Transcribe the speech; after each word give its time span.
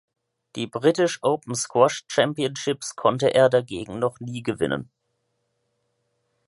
Die 0.55 0.65
British 0.65 1.19
Open 1.21 1.53
Squash 1.53 2.05
Championships 2.07 2.95
konnte 2.95 3.35
er 3.35 3.49
dagegen 3.49 3.99
noch 3.99 4.19
nie 4.19 4.41
gewinnen. 4.41 4.89